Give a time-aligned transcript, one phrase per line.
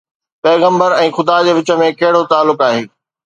[0.45, 2.83] پيغمبر ۽ خدا جي وچ ۾ ڪهڙو تعلق آهي؟